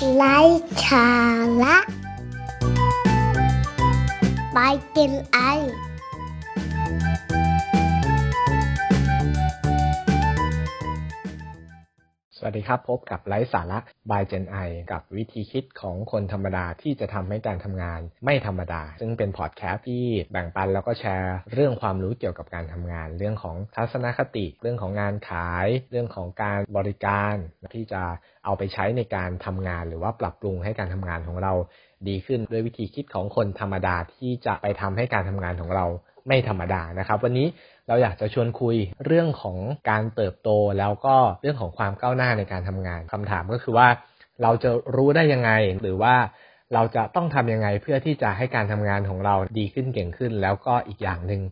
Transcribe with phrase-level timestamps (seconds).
[0.00, 1.84] Leitala.
[4.54, 5.89] Bei den Ei.
[12.42, 13.78] สวัสดีครับ พบกับไลฟ์สาระ
[14.10, 27.34] by Gen I กับวิธีคิดของคนธรรมดาที่จะทำให้การทำงานไม่ธรรมดา ซึ่งเป็นพอดแคสต์ที่แบ่งปันแล้วก็แชร์เรื่องความรู้เกี่ยวกับการทำงาน เรื่องของทัศนคติ เรื่องของงานขาย เรื่องของการบริการ
[27.74, 28.02] ที่จะ
[28.44, 31.52] เอาไปใช้ในการทำงาน หรือว่าปรับปรุงให้การทำงานของเรา
[32.08, 35.86] ดีขึ้นด้วยวิธีคิดของคนธรรมดาที่จะไปทำให้การทำงานของเรา
[36.28, 37.46] ไม่ธรรมดานะครับ วันนี้
[37.90, 38.76] เราอยากจะชวนคุย
[39.06, 39.56] เรื่องของ
[39.90, 43.88] การเติบโตแล้วก็เรื่องของความก้าวหน้าในการทำงานคำถามก็คือว่า
[44.42, 45.50] เราจะรู้ได้ยังไง
[45.82, 46.14] หรือว่า
[46.74, 51.42] เราจะต้องทำยังไงเพื่อที่จะให้การทำงานของเราดีขึ้นเก่งขึ้น แล้วก็อีกอย่างหนึ่ง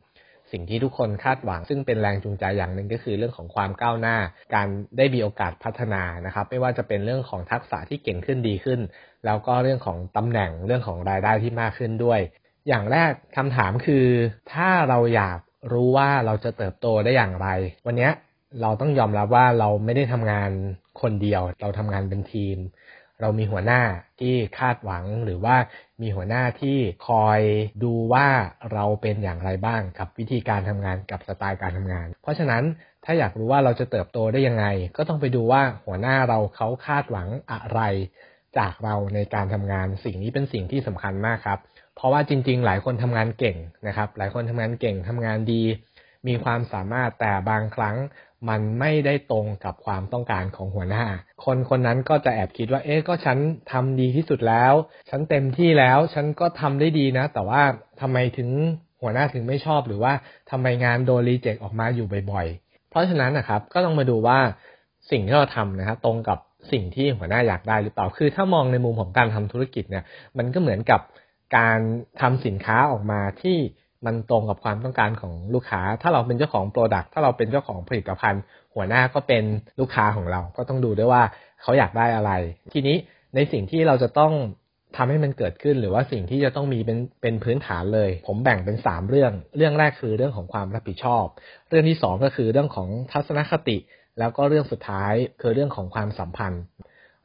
[0.52, 4.16] สิ่งที่ทุกคนคาดหวัง ซึ่งเป็นแรงจูงใจอย่างหนึ่งก็คือเรื่องของความก้าวหน้า
[4.54, 4.66] การ
[4.96, 8.80] ได้มีโอกาสพัฒนานะครับ ไม่ว่าจะเป็นเรื่องของทักษะที่เก่งขึ้นดีขึ้น
[9.26, 12.20] แล้วก็เรื่องของตำแหน่งเรื่องของรายได้ที่มากขึ้นด้วย
[12.68, 14.06] อย่างแรกคำถามคือ
[14.52, 15.38] ถ้าเราอยาก
[15.72, 17.48] รู้ว่าเราจะเติบโตได้อย่างไร
[17.86, 18.10] วันนี้
[18.62, 20.50] เราต้องยอมรับว่าเราไม่ได้ทำงาน
[21.00, 22.58] คนเดียว เราทำงานเป็นทีม
[23.20, 23.80] เรามีหัวหน้า
[24.20, 25.56] ที่คาดหวังหรือว่า
[26.02, 27.40] มีหัวหน้าที่คอย
[27.84, 28.26] ดูว่า
[28.72, 32.62] เราเป็นอย่างไรบ้างกับวิธีการทำงานกับสไตล์การทำงาน เพราะฉะนั้น
[33.04, 37.80] ถ้าอยากรู้ว่าเราจะเติบโตได้ยังไง ก็ต้องไปดูว่าหัวหน้าเราเขาคาดหวังอะไร
[38.58, 41.58] จากเราในการทำงานสิ่งนี้เป็นสิ่งที่สำคัญมากครับ
[41.98, 45.62] เพราะว่าจริง ๆ หลายคนทำงานเก่งนะครับ หลายคนทำงานเก่งทำงานดี
[46.28, 47.96] มีความสามารถแต่บางครั้ง
[48.48, 51.04] มันไม่ได้ตรงกับความต้องการของหัวหน้า
[51.44, 53.38] คนคนนั้นก็จะแอบคิดว่า เอ๊ะ ก็ฉัน
[53.72, 54.72] ทำดีที่สุดแล้ว
[55.10, 57.62] ฉันเต็มที่แล้ว ฉันก็ทำได้ดีนะ แต่ว่า
[58.00, 58.50] ทำไมถึง
[59.02, 60.12] หัวหน้าถึงไม่ชอบ หรือว่า
[60.50, 64.38] ทำไมงานโดนรีเจ็คออกมาอยู่บ่อยๆ เพราะฉะนั้นนะครับ ก็ต้องมาดูว่า
[65.10, 66.38] สิ่งที่เราทำนะครับตรงกับ
[66.72, 70.04] สิ่งที่หัวหน้าอยากได้หรือเปล่า คือถ้ามองในมุมของการทำธุรกิจเนี่ย
[70.38, 71.00] มันก็เหมือนกับ
[71.56, 71.78] การ
[72.20, 73.58] ทำสินค้าออกมาที่
[74.06, 78.42] มันตรงกับความต้องการของลูกค้า ถ้าเราเป็นเจ้าของโปรดักต์ถ้าเราเป็นเจ้าของผลิตภัณฑ์
[78.74, 79.44] หัวหน้าก็เป็น
[79.80, 81.22] ลูกค้าของเรา ก็ต้องดูด้วยว่า
[81.62, 82.32] เขาอยากได้อะไร
[82.72, 82.96] ทีนี้
[83.34, 84.32] ในสิ่งที่เราจะต้อง
[84.96, 91.24] ทำให้มันเกิดขึ้น หรือว่าสิ่งที่จะต้องมีเป็นเป็นพื้นฐานเลย ผมแบ่งเป็นสามเรื่อง เรื่องแรกคือเรื่องของความรับผิดชอบ
[91.68, 93.76] เรื่องที่สองก็คือเรื่องของทัศนคติ
[94.18, 96.62] แล้วก็เรื่องสุดท้ายคือเรื่องของความสัมพันธ์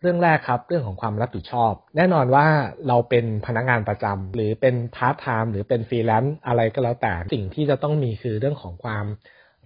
[0.04, 2.48] เรื่องแรกครับ เรื่องของความรับผิดชอบ แน่นอนว่า
[2.88, 9.06] เราเป็นพนักงานประจำหรือเป็นพาร์ทไทม์หรือเป็นฟรีแลนซ์อะไรก็แล้วแต่สิ่งที่จะต้องมีคือเรื่องของความ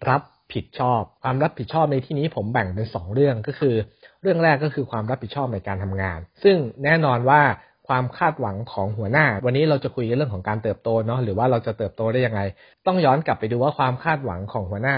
[0.10, 0.22] รับ
[0.54, 3.76] ผิดชอบ ความรับผิดชอบในที่นี้ผมแบ่งเป็น 2 เรื่องก็คือ
[4.22, 7.42] เรื่องแรกก็คือความรับผิดชอบในการทำงาน ซึ่งแน่นอนว่า
[7.88, 12.42] ความคาดหวังของหัวหน้า วันนี้เราจะคุยเรื่องของการเติบโตเนาะหรือว่าเราจะเติบโตได้ยังไง
[12.86, 14.96] ต้องย้อนกลับไปดูว่าความคาดหวังของหัวหน้า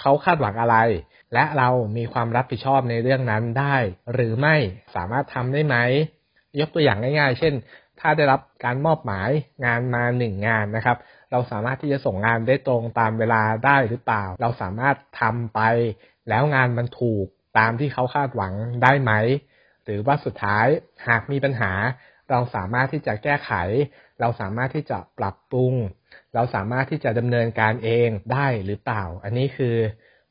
[0.00, 0.76] เขาคาดหวังอะไร
[1.34, 3.76] และเรามีความรับผิดชอบในเรื่องนั้นได้
[4.12, 4.56] หรือไม่
[4.96, 5.76] สามารถทำได้ไหม
[6.60, 7.54] ยกตัวอย่างง่าย ๆ เช่น
[8.00, 9.30] ถ้าได้รับการมอบหมาย
[9.64, 10.96] งานมาหนึ่งงานนะครับ
[11.32, 15.60] เราสามารถที่จะส่งงานได้ตรงตามเวลาได้หรือเปล่า เราสามารถทำไป
[16.28, 17.26] แล้วงานมันถูก
[17.58, 18.52] ตามที่เขาคาดหวัง
[18.82, 19.12] ได้ไหม
[19.84, 20.66] หรือว่าสุดท้าย
[21.08, 21.72] หากมีปัญหา
[22.30, 23.50] เราสามารถที่จะแก้ไข
[24.20, 25.74] เราสามารถที่จะปรับปรุง
[26.34, 29.76] เราสามารถที่จะดำเนินการเองได้หรือเปล่า อันนี้คือ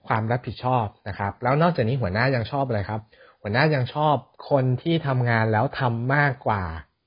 [0.07, 3.01] ความรับผิดชอบนะครับ แล้วนอกจากนี้หัวหน้ายังชอบอะไรครับ
[3.41, 4.15] หัวหน้ายังชอบ
[4.49, 6.63] คนที่ทำงานแล้วทำมากกว่า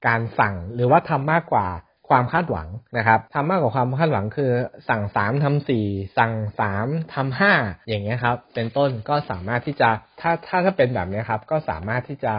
[0.07, 1.67] การสั่ง หรือว่าทำมากกว่า
[2.09, 2.69] ความคาดหวัง
[2.99, 4.53] นะครับทำมากกว่าความคาดหวังคือ
[4.89, 5.87] สั่งสามทำสี่
[6.19, 7.53] สั่งสามทำห้า
[7.89, 9.89] อย่างเงี้ยครับ เป็นต้นก็สามารถที่จะ
[10.21, 12.35] ถ้าถ้าถ้าเป็นแบบนี้ครับ ก็สามารถที่จะ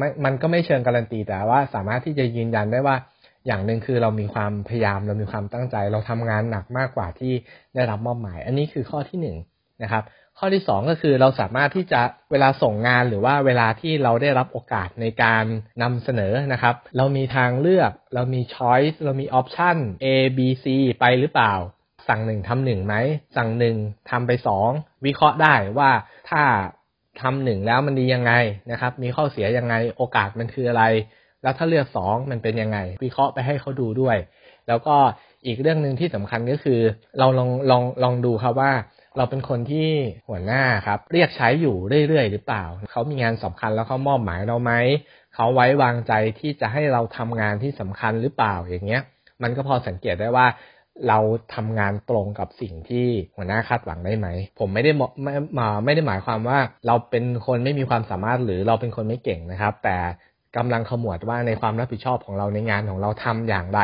[0.00, 2.96] ม่มันก็ไม่เชิงการันตีแต่ว่า สามารถที่จะยืนยันได้ว่า
[3.46, 7.32] อย่างหนึ่งคือเรามีความพยายามเรามีความตั้งใจ เราทำงานหนักมากกว่าที่
[7.74, 9.36] ได้รับมอบหมาย อันนี้คือข้อที่หนึ่ง
[9.82, 10.04] นะครับ
[10.38, 12.00] ข้อที่สองก็คือเราสามารถที่จะ
[12.30, 15.44] เวลาส่งงานหรือว่าเวลาที่เราได้รับโอกาสในการ
[15.82, 20.06] นำเสนอนะครับ เรามีทางเลือก เรามี choice เรามี option A
[20.38, 20.66] B C
[21.00, 21.54] ไปหรือเปล่า
[22.08, 22.94] สั่งหนึ่งทำหนึ่งไหม
[23.36, 23.76] สั่งหนึ่ง
[24.10, 24.70] ทำไปสอง
[25.06, 25.90] วิเคราะห์ได้ว่า
[26.30, 26.42] ถ้า
[27.20, 28.32] ทำหนึ่งแล้วมันดียังไง
[28.70, 30.84] นะครับ มีข้อเสียยังไงโอกาสมันคืออะไร
[31.42, 34.16] แล้วถ้าเลือกสองมันเป็นยังไง วิเคราะห์ไปให้เขาดูด้วย
[34.68, 34.96] แล้วก็
[35.46, 36.80] อีกเรื่องหนึ่งที่สำคัญก็คือ
[37.18, 38.72] เราลองลองลองดูครับว่า
[39.16, 39.88] เราเป็นคนที่
[40.28, 41.76] หัวหน้าครับ เรียกใช้อยู่
[42.08, 44.72] เรื่อยๆหรือเปล่า เขามีงานสำคัญแล้วเขามอบหมายเราไหม
[45.34, 49.02] เขาไว้วางใจที่จะให้เราทำงานที่สำคัญหรือเปล่าอย่างเงี้ย
[49.42, 50.46] มันก็พอสังเกตได้ว่า
[51.08, 51.18] เรา
[51.54, 53.06] ทำงานตรงกับสิ่งที่
[53.36, 54.92] หัวหน้าคาดหวังได้ไหม ผมไม่ได้
[55.22, 59.96] ไม่มาไม่ได้หมายความว่า เราเป็นคนไม่มีความสามารถหรือเราเป็นคนไม่เก่งนะครับ แต่
[60.56, 63.80] กำลังขมวดว่าในความรับผิดชอบของเราในงานของเราทำอย่างไร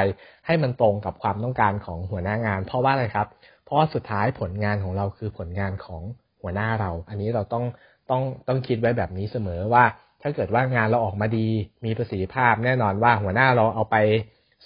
[0.47, 3.27] ให้มันตรงกับความต้องการของหัวหน้างาน เพราะว่าอะไรครับ
[3.65, 6.03] เพราะสุดท้ายผลงานของเราคือผลงานของ
[6.43, 7.65] หัวหน้าเรา อันนี้เราต้อง
[8.11, 9.85] ต้องต้องคิดไว้แบบนี้เสมอว่า
[10.23, 11.49] ถ้าเกิดว่างานเราออกมาดี
[11.85, 13.97] มีประสิทธิภาพแน่นอนว่าหัวหน้าเราเอาไป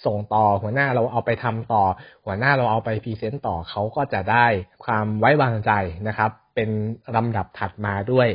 [0.05, 1.83] ส่งต่อหัวหน้าเราเอาไปทำต่อ
[2.25, 4.45] หัวหน้าเราเอาไปพรีเซนต์ต่อเขาก็จะได้
[4.85, 5.71] ความไว้วางใจ
[6.07, 6.69] นะครับ เป็น
[7.15, 8.27] ลำดับถัดมาด้วย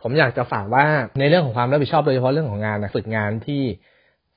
[0.00, 0.84] ผมอยากจะฝากว่า
[1.20, 3.62] ในเรื่องของความรับผิดชอบโดยเฉพาะเรื่องของงานนะฝึกงานที่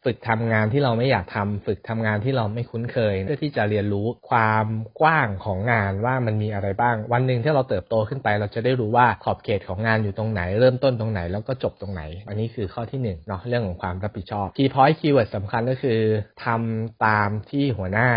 [0.06, 4.66] ฝึกทำงานที่เราไม่อยากทำฝึกทำงานที่เราไม่คุ้นเคย เพื่อที่จะเรียนรู้ความ
[5.02, 16.00] กว้างของงานว่ามันมีอะไรบ้าง วันหนึ่งที่เราเติบโตขึ้นไป เราจะได้รู้ว่าขอบเขตของงานอยู่ตรงไหน เริ่มต้นตรงไหนแล้วก็จบตรงไหน อันนี้คือข้อที่หนึ่งเนาะเรื่องของความรับผิดชอบ key point keyword สำคัญก็คือ
[16.46, 18.10] ทำตามที่หัวหน้า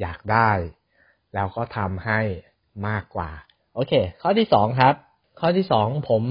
[0.00, 0.50] อยากได้
[1.34, 2.20] แล้วก็ทำให้
[2.88, 3.30] มากกว่า
[3.74, 3.92] โอเค
[4.22, 4.94] ข้อที่สองครับ
[5.40, 6.22] ข้อที่สองผม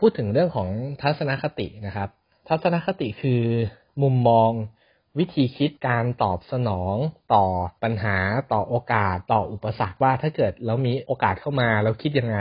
[0.00, 0.68] พูดถึงเรื่องของ
[1.02, 2.08] ทัศนคตินะครับ
[2.48, 3.42] ทัศนคติคือ
[4.02, 4.50] มุมมอง
[5.18, 6.96] วิธีคิดการตอบสนอง
[7.34, 7.44] ต่อ
[7.82, 8.16] ปัญหา
[8.52, 12.38] ต่อโอกาสต่ออุปสรรคว่าถ้าเกิดเรามีโอกาสเข้ามาเราคิดยังไง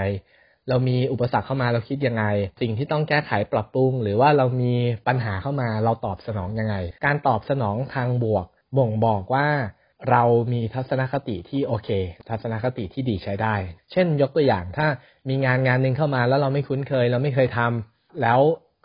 [0.70, 2.24] เรามีอุปสรรคเข้ามาเราคิดยังไง
[2.62, 4.74] สิ่งที่ต้องแก้ไขปรับปรุง หรือว่าเรามี
[5.08, 6.76] ปัญหาเข้ามาเราตอบสนองยังไง
[7.06, 8.46] การตอบสนองทางบวก
[8.78, 9.48] บ่งบอกว่า
[10.10, 10.24] เรา
[10.54, 11.90] มีทัศนคติที่โอเค
[12.30, 13.56] ทัศนคติที่ดีใช้ได้
[13.92, 14.88] เช่นยกตัวอย่างถ้า
[15.30, 18.40] มีงานงานหนึ่งเข้ามาแล้วเราไม่คุ้นเคย เราไม่เคยทำแล้ว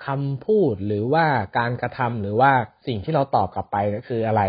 [0.06, 1.26] คำพูดหรือว่า
[1.58, 2.50] การกระทำหรือว่า
[2.86, 4.42] สิ่งที่เราตอบกลับไปก็คืออะไร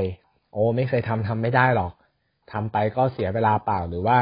[0.51, 1.93] โอ้ไม่เคยทำทำไม่ได้หรอก
[2.51, 4.17] ทำไปก็เสียเวลาเปล่าหรือว่า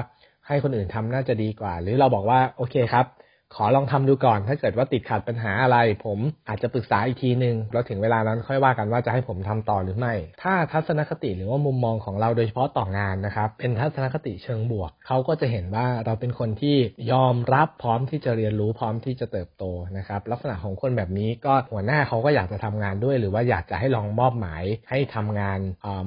[0.47, 3.05] ให้คนอื่นทำน่าจะดีกว่า หรือเราบอกว่าโอเคครับ
[3.55, 10.13] ขอลองทำดูก่อน ถ้าเกิดว่าติดขัดปัญหาอะไร ผมอาจจะปรึกษาอีกทีหนึ่งแล้วถึงเวลานั้นค่อยว่ากันว่าจะให้ผมทำต่อหรือไม่
[10.43, 16.77] ถ้าทัศนคติหรือว่ามุมมองของเราโดยเฉพาะต่องานนะครับ เป็นทัศนคติเชิงบวก เขาก็จะเห็นว่าเราเป็นคนที่
[17.11, 19.63] ยอมรับพร้อมที่จะเรียนรู้พร้อมที่จะเติบโต
[19.97, 25.59] นะครับ ลักษณะของคนแบบนี้ก็หัวหน้าเขาก็อยากจะทำงานด้วย หรือว่าอยากจะให้ลองมอบหมายให้ทำงาน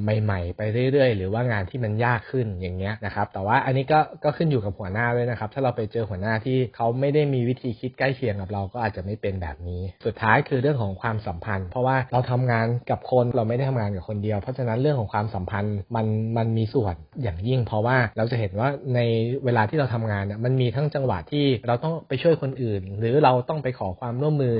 [0.02, 0.60] ใหม่ ๆ ไป
[0.92, 16.06] เรื่อยๆ หรือว่างานที่มันยากขึ้นอย่างเงี้ยนะครับ แต่ว่าอันนี้ก็ก็ขึ้นอยู่กับหัวหน้าด้วยนะครับ ถ้าเราไปเจอหัวหน้าที่เขาไม่ได้มีีวิธีคิดใกล้เคียงกับเราก็อาจจะไม่เป็นแบบนี้ สุดท้ายคือเรื่องของความสัมพันธ์ เพราะว่าเราทำงานกับคนเราไม่ได้ทำงานกับคนเดียว เพราะฉะนั้นเรื่องของความสัมพันธ์มัน
[16.36, 19.00] มันมีส่วนอย่างยิ่ง เพราะว่าเราจะเห็นว่าใน
[19.44, 24.54] เวลาที่เราทำงานเนี่ยมันมีทั้งจังหวะที่เราต้องไปช่วยคนอื่น หรือเราต้องไปขอความร่วมมือ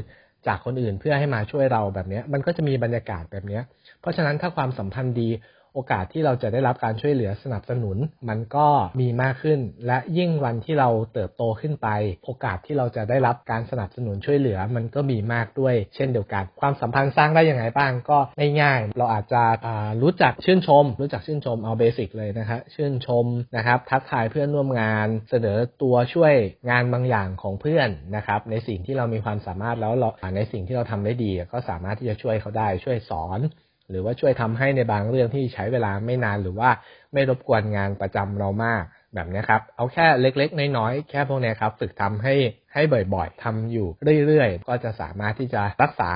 [0.47, 3.61] จากคนอื่นเพื่อให้มาช่วยเราแบบนี้มันก็จะมีบรรยากาศแบบนี้
[4.01, 5.29] เพราะฉะนั้นถ้าความสัมพันธ์ดี
[5.77, 7.97] โอกาสที่เราจะได้รับการช่วยเหลือสนับสนุน
[8.29, 8.69] มันก็
[9.01, 11.89] มีมากขึ้น และยิ่งวันที่เราเติบโตขึ้นไป
[12.25, 18.19] โอกาสที่เราจะได้รับการสนับสนุนช่วยเหลือ มันก็มีมากด้วย เช่นเดียวกัน ความสัมพันธ์สร้างได้อยังไงบ้างก็
[18.61, 19.43] ง่ายๆเราอาจจะ
[20.03, 23.27] รู้จักชื่นชม รู้จักชื่นชมเอาเบสิกเลยนะครับชื่นชม
[23.57, 26.35] นะครับทักทายเพื่อนร่วมงานเสนอตัวช่วย
[26.71, 33.41] งานบางอย่างของเพื่อนนะครับในสิ่งที่เรามีความสามารถแล้วเราในสิ่งที่เราทำได้ดี ก็สามารถที่จะช่วยเขาได้ช่วยสอน
[33.91, 36.71] หรือว่าช่วยทำให้ในบางเรื่องที่ใช้เวลาไม่นานหรือว่า
[37.13, 38.83] ไม่รบกวนงานประจำเรามาก
[39.15, 42.35] แบบนี้ครับ เอาแค่เล็กๆ น้อยๆ แค่พวกนี้ครับ ฝึกทำให้
[42.75, 42.83] ให้
[43.15, 43.89] บ่อยๆทำอยู่
[44.27, 46.13] เรื่อยๆ ก็จะสามารถที่จะรักษา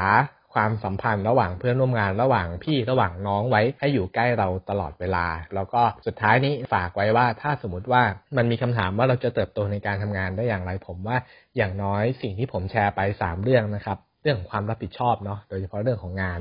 [0.57, 8.03] ความสัมพันธ์ระหว่างเพื่อนร่วมงานระหว่างพี่ระหว่างน้องไว้ให้อยู่ใกล้เราตลอดเวลา แล้วก็สุดท้ายนี้ฝากไว้ว่าถ้าสมมติว่า
[8.37, 11.17] มันมีคำถามว่าเราจะเติบโตในการทำงานได้อย่างไรผมว่า
[11.57, 16.41] อย่างน้อยสิ่งที่ผมแชร์ไป 3 เรื่องนะครับ เรื่องความรับผิดชอบเนาะโดยเฉพาะเรื่องของงาน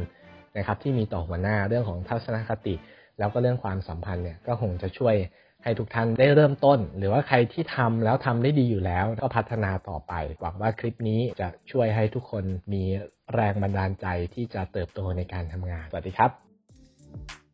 [0.57, 2.75] นะครับที่มีต่อหัวหน้าเรื่องของทัศนคติ
[3.19, 5.15] แล้วก็เรื่องความสัมพันธ์เนี่ยก็คงจะช่วย
[5.63, 12.43] ให้ทุกท่านได้เริ่มต้น หรือว่าใครที่ทำแล้วทำได้ดีอยู่แล้ว ก็พัฒนาต่อไป หวังว่าคลิปนี้จะช่วยให้ทุกคน
[12.73, 12.83] มี
[13.33, 17.48] แรงบันดาลใจที่จะเติบโตในการทำงาน สวัสดีครับ